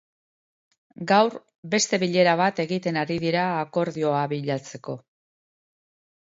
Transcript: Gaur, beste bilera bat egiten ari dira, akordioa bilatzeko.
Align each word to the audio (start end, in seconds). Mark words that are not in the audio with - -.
Gaur, 1.11 1.35
beste 1.75 1.99
bilera 2.05 2.33
bat 2.41 2.63
egiten 2.65 2.99
ari 3.03 3.21
dira, 3.27 3.45
akordioa 3.67 4.25
bilatzeko. 4.35 4.99